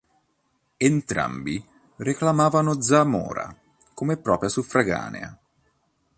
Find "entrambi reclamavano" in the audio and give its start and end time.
0.77-2.81